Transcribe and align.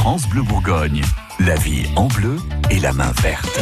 France 0.00 0.26
Bleu 0.26 0.40
Bourgogne, 0.40 1.02
la 1.40 1.56
vie 1.56 1.84
en 1.94 2.06
bleu 2.06 2.38
et 2.70 2.78
la 2.78 2.94
main 2.94 3.12
verte. 3.20 3.60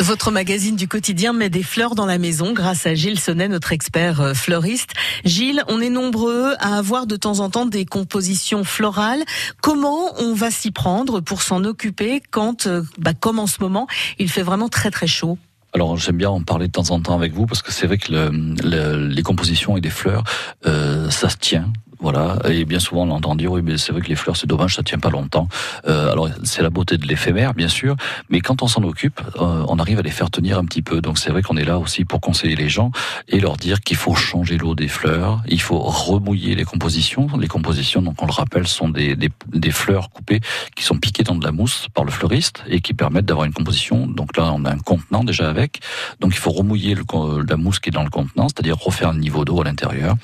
Votre 0.00 0.30
magazine 0.30 0.74
du 0.74 0.88
quotidien 0.88 1.34
met 1.34 1.50
des 1.50 1.62
fleurs 1.62 1.94
dans 1.94 2.06
la 2.06 2.16
maison 2.16 2.54
grâce 2.54 2.86
à 2.86 2.94
Gilles 2.94 3.20
Sonnet, 3.20 3.48
notre 3.48 3.72
expert 3.72 4.22
euh, 4.22 4.32
fleuriste. 4.32 4.94
Gilles, 5.26 5.62
on 5.68 5.82
est 5.82 5.90
nombreux 5.90 6.54
à 6.60 6.78
avoir 6.78 7.06
de 7.06 7.16
temps 7.16 7.40
en 7.40 7.50
temps 7.50 7.66
des 7.66 7.84
compositions 7.84 8.64
florales. 8.64 9.22
Comment 9.60 10.18
on 10.18 10.32
va 10.32 10.50
s'y 10.50 10.70
prendre 10.70 11.20
pour 11.20 11.42
s'en 11.42 11.64
occuper 11.64 12.22
quand, 12.30 12.66
euh, 12.66 12.80
bah, 12.96 13.12
comme 13.12 13.38
en 13.38 13.46
ce 13.46 13.60
moment, 13.60 13.86
il 14.18 14.30
fait 14.30 14.42
vraiment 14.42 14.70
très 14.70 14.90
très 14.90 15.06
chaud? 15.06 15.36
Alors 15.74 15.98
j'aime 15.98 16.16
bien 16.16 16.30
en 16.30 16.40
parler 16.40 16.68
de 16.68 16.72
temps 16.72 16.90
en 16.90 17.00
temps 17.00 17.16
avec 17.16 17.34
vous 17.34 17.44
parce 17.44 17.60
que 17.60 17.70
c'est 17.70 17.86
vrai 17.86 17.98
que 17.98 18.10
le, 18.10 19.08
les 19.08 19.22
compositions 19.22 19.76
et 19.76 19.82
des 19.82 19.90
fleurs, 19.90 20.24
euh, 20.64 21.10
ça 21.10 21.28
se 21.28 21.36
tient. 21.36 21.70
Voilà, 22.06 22.38
et 22.48 22.64
bien 22.64 22.78
souvent 22.78 23.02
on 23.02 23.10
entend 23.10 23.34
dire 23.34 23.50
oui, 23.50 23.62
mais 23.64 23.78
c'est 23.78 23.90
vrai 23.90 24.00
que 24.00 24.06
les 24.06 24.14
fleurs 24.14 24.36
c'est 24.36 24.46
dommage, 24.46 24.76
ça 24.76 24.84
tient 24.84 25.00
pas 25.00 25.10
longtemps. 25.10 25.48
Euh, 25.88 26.12
alors 26.12 26.28
c'est 26.44 26.62
la 26.62 26.70
beauté 26.70 26.98
de 26.98 27.04
l'éphémère, 27.04 27.52
bien 27.52 27.66
sûr, 27.66 27.96
mais 28.30 28.40
quand 28.40 28.62
on 28.62 28.68
s'en 28.68 28.84
occupe, 28.84 29.20
euh, 29.40 29.64
on 29.66 29.80
arrive 29.80 29.98
à 29.98 30.02
les 30.02 30.12
faire 30.12 30.30
tenir 30.30 30.56
un 30.56 30.64
petit 30.66 30.82
peu. 30.82 31.00
Donc 31.00 31.18
c'est 31.18 31.30
vrai 31.30 31.42
qu'on 31.42 31.56
est 31.56 31.64
là 31.64 31.80
aussi 31.80 32.04
pour 32.04 32.20
conseiller 32.20 32.54
les 32.54 32.68
gens 32.68 32.92
et 33.26 33.40
leur 33.40 33.56
dire 33.56 33.80
qu'il 33.80 33.96
faut 33.96 34.14
changer 34.14 34.56
l'eau 34.56 34.76
des 34.76 34.86
fleurs, 34.86 35.42
il 35.48 35.60
faut 35.60 35.80
remouiller 35.80 36.54
les 36.54 36.62
compositions. 36.62 37.26
Les 37.40 37.48
compositions, 37.48 38.02
donc 38.02 38.22
on 38.22 38.26
le 38.26 38.32
rappelle, 38.32 38.68
sont 38.68 38.88
des, 38.88 39.16
des, 39.16 39.70
fleurs 39.72 40.10
coupées 40.10 40.40
qui 40.76 40.84
sont 40.84 40.98
piquées 40.98 41.24
dans 41.24 41.34
de 41.34 41.44
la 41.44 41.50
mousse 41.50 41.88
par 41.92 42.04
le 42.04 42.12
fleuriste 42.12 42.62
et 42.68 42.80
qui 42.80 42.94
permettent 42.94 43.26
d'avoir 43.26 43.46
une 43.46 43.52
composition. 43.52 44.06
Donc 44.06 44.36
là, 44.36 44.52
on 44.54 44.64
a 44.64 44.70
un 44.70 44.78
contenant 44.78 45.24
déjà 45.24 45.50
avec, 45.50 45.80
donc 46.20 46.34
il 46.34 46.38
faut 46.38 46.52
remouiller 46.52 46.94
le, 46.94 47.02
la 47.48 47.56
mousse 47.56 47.80
qui 47.80 47.88
est 47.88 47.92
dans 47.92 48.04
le 48.04 48.10
contenant, 48.10 48.46
c'est-à-dire 48.48 48.76
refaire 48.78 49.12
le 49.12 49.18
niveau 49.18 49.44
d'eau 49.44 49.60
à 49.60 49.64
l'intérieur. 49.64 50.14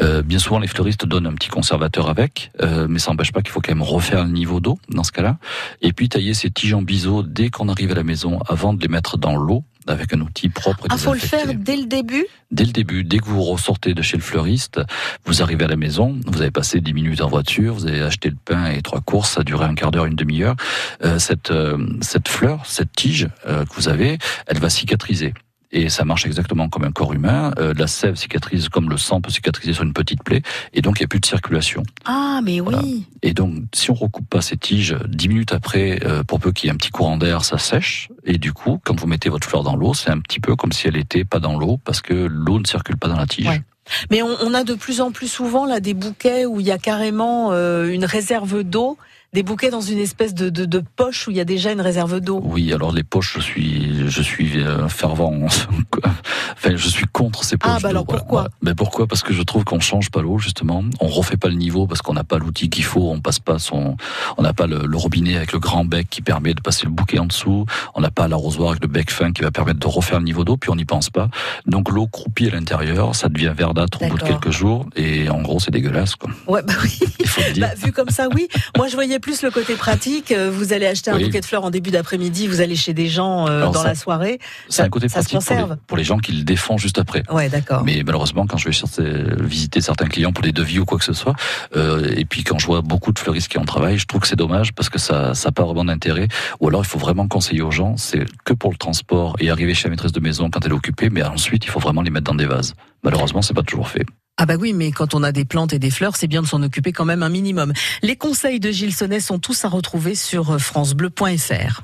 Euh, 0.00 0.22
bien 0.22 0.38
souvent, 0.38 0.60
les 0.60 0.68
fleuristes 0.68 1.04
donne 1.16 1.26
un 1.26 1.34
petit 1.34 1.48
conservateur 1.48 2.10
avec, 2.10 2.50
euh, 2.60 2.86
mais 2.90 2.98
ça 2.98 3.10
n'empêche 3.10 3.32
pas 3.32 3.40
qu'il 3.40 3.50
faut 3.50 3.60
quand 3.62 3.72
même 3.72 3.82
refaire 3.82 4.24
le 4.24 4.30
niveau 4.30 4.60
d'eau 4.60 4.78
dans 4.90 5.02
ce 5.02 5.12
cas-là. 5.12 5.38
Et 5.80 5.94
puis 5.94 6.10
tailler 6.10 6.34
ces 6.34 6.50
tiges 6.50 6.74
en 6.74 6.82
biseau 6.82 7.22
dès 7.22 7.48
qu'on 7.48 7.70
arrive 7.70 7.90
à 7.92 7.94
la 7.94 8.02
maison 8.02 8.40
avant 8.46 8.74
de 8.74 8.82
les 8.82 8.88
mettre 8.88 9.16
dans 9.16 9.34
l'eau 9.34 9.64
avec 9.86 10.12
un 10.12 10.20
outil 10.20 10.50
propre. 10.50 10.86
Ah, 10.90 10.98
faut 10.98 11.14
le 11.14 11.18
faire 11.18 11.54
dès 11.54 11.76
le 11.76 11.86
début? 11.86 12.26
Dès 12.50 12.64
le 12.64 12.72
début, 12.72 13.02
dès 13.02 13.18
que 13.18 13.24
vous 13.24 13.42
ressortez 13.42 13.94
de 13.94 14.02
chez 14.02 14.16
le 14.18 14.22
fleuriste, 14.22 14.80
vous 15.24 15.42
arrivez 15.42 15.64
à 15.64 15.68
la 15.68 15.76
maison, 15.76 16.18
vous 16.26 16.42
avez 16.42 16.50
passé 16.50 16.80
10 16.80 16.92
minutes 16.92 17.20
en 17.22 17.28
voiture, 17.28 17.74
vous 17.74 17.86
avez 17.86 18.02
acheté 18.02 18.28
le 18.28 18.36
pain 18.36 18.66
et 18.66 18.82
trois 18.82 19.00
courses, 19.00 19.30
ça 19.30 19.40
a 19.40 19.44
duré 19.44 19.64
un 19.64 19.74
quart 19.74 19.92
d'heure, 19.92 20.06
une 20.06 20.16
demi-heure. 20.16 20.56
Euh, 21.04 21.18
cette, 21.18 21.50
euh, 21.50 21.78
cette 22.02 22.28
fleur, 22.28 22.66
cette 22.66 22.92
tige 22.92 23.28
euh, 23.46 23.64
que 23.64 23.74
vous 23.74 23.88
avez, 23.88 24.18
elle 24.46 24.58
va 24.58 24.68
cicatriser 24.68 25.32
et 25.72 25.88
ça 25.88 26.04
marche 26.04 26.26
exactement 26.26 26.68
comme 26.68 26.84
un 26.84 26.92
corps 26.92 27.12
humain. 27.12 27.52
Euh, 27.58 27.74
la 27.76 27.86
sève 27.86 28.16
cicatrise 28.16 28.68
comme 28.68 28.88
le 28.88 28.96
sang 28.96 29.20
peut 29.20 29.30
cicatriser 29.30 29.72
sur 29.72 29.82
une 29.82 29.92
petite 29.92 30.22
plaie, 30.22 30.42
et 30.72 30.82
donc 30.82 30.98
il 30.98 31.02
n'y 31.02 31.06
a 31.06 31.08
plus 31.08 31.20
de 31.20 31.26
circulation. 31.26 31.82
Ah, 32.04 32.40
mais 32.42 32.60
oui. 32.60 33.06
Et 33.22 33.34
donc, 33.34 33.54
si 33.74 33.90
on 33.90 33.94
recoupe 33.94 34.28
pas 34.28 34.40
ces 34.40 34.56
tiges, 34.56 34.96
dix 35.08 35.28
minutes 35.28 35.52
après, 35.52 36.00
euh, 36.04 36.22
pour 36.22 36.40
peu 36.40 36.52
qu'il 36.52 36.68
y 36.68 36.70
ait 36.70 36.74
un 36.74 36.76
petit 36.76 36.90
courant 36.90 37.16
d'air, 37.16 37.44
ça 37.44 37.58
sèche. 37.58 38.08
Et 38.24 38.38
du 38.38 38.52
coup, 38.52 38.80
quand 38.84 38.98
vous 38.98 39.06
mettez 39.06 39.28
votre 39.28 39.48
fleur 39.48 39.62
dans 39.62 39.76
l'eau, 39.76 39.94
c'est 39.94 40.10
un 40.10 40.20
petit 40.20 40.40
peu 40.40 40.56
comme 40.56 40.72
si 40.72 40.88
elle 40.88 40.96
était 40.96 41.24
pas 41.24 41.40
dans 41.40 41.58
l'eau, 41.58 41.78
parce 41.84 42.00
que 42.00 42.14
l'eau 42.14 42.58
ne 42.58 42.66
circule 42.66 42.96
pas 42.96 43.08
dans 43.08 43.16
la 43.16 43.26
tige. 43.26 43.62
Mais 44.10 44.22
on, 44.22 44.36
on, 44.40 44.54
a 44.54 44.64
de 44.64 44.74
plus 44.74 45.00
en 45.00 45.12
plus 45.12 45.28
souvent 45.28 45.64
là 45.64 45.78
des 45.78 45.94
bouquets 45.94 46.44
où 46.44 46.58
il 46.58 46.66
y 46.66 46.72
a 46.72 46.78
carrément 46.78 47.52
euh, 47.52 47.86
une 47.86 48.04
réserve 48.04 48.64
d'eau 48.64 48.98
des 49.36 49.42
bouquets 49.42 49.68
dans 49.68 49.82
une 49.82 49.98
espèce 49.98 50.32
de, 50.32 50.48
de, 50.48 50.64
de, 50.64 50.82
poche 50.96 51.28
où 51.28 51.30
il 51.30 51.36
y 51.36 51.40
a 51.40 51.44
déjà 51.44 51.70
une 51.70 51.82
réserve 51.82 52.20
d'eau. 52.20 52.40
Oui, 52.42 52.72
alors 52.72 52.90
les 52.90 53.02
poches, 53.02 53.34
je 53.34 53.42
suis, 53.42 54.08
je 54.08 54.22
suis 54.22 54.62
euh, 54.62 54.88
fervent. 54.88 55.44
enfin, 56.54 56.74
je 56.74 56.88
suis 56.88 57.04
contre 57.12 57.44
ces 57.44 57.58
poches. 57.58 57.70
Ah, 57.70 57.78
bah 57.82 57.90
alors 57.90 58.06
pourquoi 58.06 58.48
Mais 58.62 58.74
pourquoi? 58.74 59.06
Parce 59.06 59.22
que 59.22 59.34
je 59.34 59.42
trouve 59.42 59.64
qu'on 59.64 59.78
change 59.78 60.10
pas 60.10 60.22
l'eau 60.22 60.38
justement. 60.38 60.82
On 61.02 61.08
refait 61.08 61.36
pas 61.36 61.48
le 61.48 61.56
niveau 61.56 61.86
parce 61.86 62.00
qu'on 62.00 62.14
n'a 62.14 62.24
pas 62.24 62.38
l'outil 62.38 62.70
qu'il 62.70 62.84
faut. 62.84 63.10
On 63.10 63.20
passe 63.20 63.38
pas 63.38 63.58
son, 63.58 63.98
on 64.38 64.42
n'a 64.42 64.54
pas 64.54 64.66
le, 64.66 64.86
le, 64.86 64.96
robinet 64.96 65.36
avec 65.36 65.52
le 65.52 65.58
grand 65.58 65.84
bec 65.84 66.08
qui 66.08 66.22
permet 66.22 66.54
de 66.54 66.62
passer 66.62 66.86
le 66.86 66.92
bouquet 66.92 67.18
en 67.18 67.26
dessous. 67.26 67.66
On 67.94 68.00
n'a 68.00 68.10
pas 68.10 68.28
l'arrosoir 68.28 68.70
avec 68.70 68.80
le 68.80 68.88
bec 68.88 69.10
fin 69.10 69.32
qui 69.32 69.42
va 69.42 69.50
permettre 69.50 69.80
de 69.80 69.86
refaire 69.86 70.18
le 70.18 70.24
niveau 70.24 70.44
d'eau. 70.44 70.56
Puis 70.56 70.70
on 70.70 70.76
n'y 70.76 70.86
pense 70.86 71.10
pas. 71.10 71.28
Donc 71.66 71.90
l'eau 71.90 72.06
croupit 72.06 72.48
à 72.48 72.52
l'intérieur, 72.52 73.14
ça 73.14 73.28
devient 73.28 73.52
verdâtre 73.54 74.00
au 74.00 74.08
bout 74.08 74.16
de 74.16 74.22
quelques 74.22 74.50
jours. 74.50 74.86
Et 74.96 75.28
en 75.28 75.42
gros, 75.42 75.60
c'est 75.60 75.72
dégueulasse. 75.72 76.16
Quoi. 76.16 76.30
Ouais, 76.46 76.62
bah 76.62 76.72
oui. 76.82 76.98
Il 77.20 77.28
faut 77.28 77.42
le 77.46 77.52
dire. 77.52 77.68
Bah, 77.68 77.74
vu 77.76 77.92
comme 77.92 78.08
ça, 78.08 78.28
oui. 78.34 78.48
Moi, 78.78 78.88
je 78.88 78.94
voyais 78.94 79.18
plus 79.26 79.42
le 79.42 79.50
côté 79.50 79.74
pratique. 79.74 80.30
Euh, 80.30 80.52
vous 80.52 80.72
allez 80.72 80.86
acheter 80.86 81.10
un 81.10 81.16
oui. 81.16 81.24
bouquet 81.24 81.40
de 81.40 81.44
fleurs 81.44 81.64
en 81.64 81.70
début 81.70 81.90
d'après-midi, 81.90 82.46
vous 82.46 82.60
allez 82.60 82.76
chez 82.76 82.94
des 82.94 83.08
gens 83.08 83.48
euh, 83.48 83.62
dans 83.62 83.72
ça, 83.72 83.82
la 83.88 83.94
soirée. 83.96 84.38
C'est 84.68 84.82
un 84.82 84.88
côté 84.88 85.08
pratique 85.08 85.40
pour 85.44 85.56
les, 85.56 85.64
pour 85.88 85.96
les, 85.96 86.04
gens 86.04 86.18
qui 86.18 86.30
le 86.30 86.44
défendent 86.44 86.78
juste 86.78 86.98
après. 86.98 87.24
Ouais, 87.28 87.48
d'accord. 87.48 87.82
Mais 87.82 88.04
malheureusement, 88.06 88.46
quand 88.46 88.56
je 88.56 88.68
vais 88.68 89.44
visiter 89.44 89.80
certains 89.80 90.06
clients 90.06 90.32
pour 90.32 90.44
des 90.44 90.52
devis 90.52 90.78
ou 90.78 90.84
quoi 90.84 90.96
que 90.98 91.04
ce 91.04 91.12
soit, 91.12 91.34
euh, 91.74 92.14
et 92.16 92.24
puis 92.24 92.44
quand 92.44 92.60
je 92.60 92.66
vois 92.66 92.82
beaucoup 92.82 93.10
de 93.10 93.18
fleuristes 93.18 93.48
qui 93.48 93.58
en 93.58 93.64
travaillent, 93.64 93.98
je 93.98 94.06
trouve 94.06 94.20
que 94.20 94.28
c'est 94.28 94.36
dommage 94.36 94.72
parce 94.72 94.88
que 94.88 95.00
ça 95.00 95.32
n'a 95.32 95.52
pas 95.52 95.64
vraiment 95.64 95.84
d'intérêt. 95.84 96.28
Ou 96.60 96.68
alors, 96.68 96.82
il 96.82 96.88
faut 96.88 97.00
vraiment 97.00 97.26
conseiller 97.26 97.62
aux 97.62 97.72
gens, 97.72 97.96
c'est 97.96 98.24
que 98.44 98.52
pour 98.52 98.70
le 98.70 98.76
transport 98.76 99.34
et 99.40 99.50
arriver 99.50 99.74
chez 99.74 99.88
la 99.88 99.90
maîtresse 99.90 100.12
de 100.12 100.20
maison 100.20 100.50
quand 100.50 100.64
elle 100.64 100.70
est 100.70 100.76
occupée, 100.76 101.10
mais 101.10 101.24
ensuite, 101.24 101.64
il 101.64 101.70
faut 101.70 101.80
vraiment 101.80 102.02
les 102.02 102.10
mettre 102.10 102.30
dans 102.30 102.36
des 102.36 102.46
vases. 102.46 102.74
Malheureusement, 103.02 103.42
c'est 103.42 103.54
pas 103.54 103.64
toujours 103.64 103.88
fait. 103.88 104.06
Ah 104.38 104.44
bah 104.44 104.56
oui, 104.60 104.74
mais 104.74 104.92
quand 104.92 105.14
on 105.14 105.22
a 105.22 105.32
des 105.32 105.46
plantes 105.46 105.72
et 105.72 105.78
des 105.78 105.90
fleurs, 105.90 106.14
c'est 106.14 106.26
bien 106.26 106.42
de 106.42 106.46
s'en 106.46 106.62
occuper 106.62 106.92
quand 106.92 107.06
même 107.06 107.22
un 107.22 107.30
minimum. 107.30 107.72
Les 108.02 108.16
conseils 108.16 108.60
de 108.60 108.70
Gilles 108.70 108.94
Sonnet 108.94 109.20
sont 109.20 109.38
tous 109.38 109.64
à 109.64 109.68
retrouver 109.68 110.14
sur 110.14 110.60
francebleu.fr. 110.60 111.80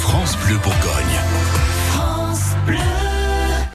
France 0.00 0.36
Bleu 0.38 0.56
Bourgogne. 0.56 1.05